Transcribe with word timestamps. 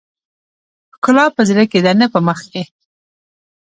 ښکلا 0.95 1.25
په 1.35 1.41
زړه 1.49 1.63
کې 1.71 1.79
ده 1.85 1.91
نه 2.01 2.07
په 2.13 2.19
مخ 2.27 2.39
کې. 2.51 2.63